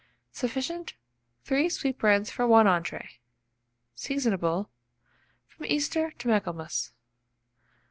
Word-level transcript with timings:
Sufficient 0.31 0.95
3 1.43 1.69
sweetbreads 1.69 2.31
for 2.31 2.47
1 2.47 2.65
entrée. 2.65 3.07
Seasonable 3.93 4.71
from 5.45 5.67
Easter 5.67 6.09
to 6.17 6.27
Michaelmas. 6.27 6.91